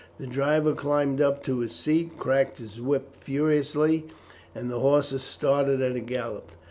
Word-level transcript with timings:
The 0.19 0.25
driver 0.25 0.73
climbed 0.73 1.21
up 1.21 1.43
to 1.43 1.59
his 1.59 1.73
seat, 1.73 2.17
cracked 2.17 2.57
his 2.57 2.81
whip 2.81 3.15
furiously, 3.23 4.07
and 4.55 4.67
the 4.71 4.79
horses 4.79 5.21
started 5.21 5.79
at 5.79 5.95
a 5.95 5.99
gallop. 5.99 6.49